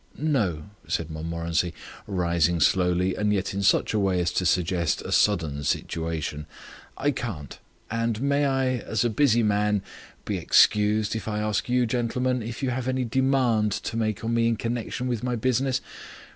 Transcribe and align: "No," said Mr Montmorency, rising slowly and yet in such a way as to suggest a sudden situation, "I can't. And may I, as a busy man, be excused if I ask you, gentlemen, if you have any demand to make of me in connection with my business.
"No," 0.17 0.71
said 0.87 1.09
Mr 1.09 1.11
Montmorency, 1.11 1.75
rising 2.07 2.59
slowly 2.59 3.13
and 3.13 3.31
yet 3.31 3.53
in 3.53 3.61
such 3.61 3.93
a 3.93 3.99
way 3.99 4.19
as 4.19 4.31
to 4.31 4.47
suggest 4.47 5.03
a 5.03 5.11
sudden 5.11 5.63
situation, 5.63 6.47
"I 6.97 7.11
can't. 7.11 7.59
And 7.91 8.19
may 8.19 8.45
I, 8.47 8.65
as 8.79 9.05
a 9.05 9.11
busy 9.11 9.43
man, 9.43 9.83
be 10.25 10.37
excused 10.39 11.15
if 11.15 11.27
I 11.27 11.37
ask 11.37 11.69
you, 11.69 11.85
gentlemen, 11.85 12.41
if 12.41 12.63
you 12.63 12.71
have 12.71 12.87
any 12.87 13.05
demand 13.05 13.73
to 13.73 13.95
make 13.95 14.23
of 14.23 14.31
me 14.31 14.47
in 14.47 14.55
connection 14.55 15.05
with 15.07 15.23
my 15.23 15.35
business. 15.35 15.81